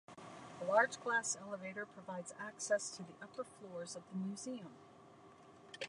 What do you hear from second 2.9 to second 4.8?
to the upper floors of the museum.